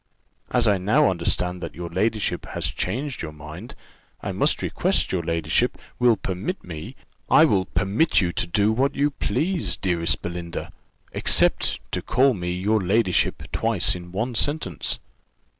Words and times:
As 0.49 0.67
I 0.67 0.79
now 0.79 1.11
understand 1.11 1.61
that 1.61 1.75
your 1.75 1.87
ladyship 1.91 2.47
has 2.47 2.71
changed 2.71 3.21
your 3.21 3.31
mind, 3.31 3.75
I 4.23 4.31
must 4.31 4.63
request 4.63 5.11
your 5.11 5.21
ladyship 5.21 5.77
will 5.99 6.17
permit 6.17 6.63
me" 6.63 6.95
"I 7.29 7.45
will 7.45 7.65
permit 7.65 8.19
you 8.19 8.31
to 8.31 8.47
do 8.47 8.71
what 8.71 8.95
you 8.95 9.11
please, 9.11 9.77
dearest 9.77 10.23
Belinda, 10.23 10.71
except 11.11 11.79
to 11.91 12.01
call 12.01 12.33
me 12.33 12.51
your 12.51 12.81
ladyship 12.81 13.43
twice 13.51 13.93
in 13.93 14.11
one 14.11 14.33
sentence. 14.33 14.97